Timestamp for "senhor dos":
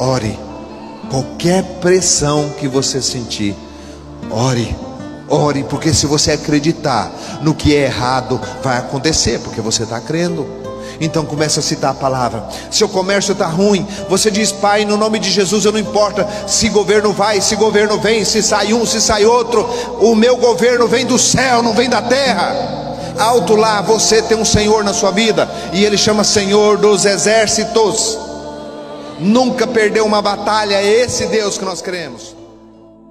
26.24-27.04